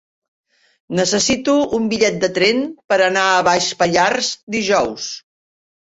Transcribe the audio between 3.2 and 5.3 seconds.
a Baix Pallars dijous.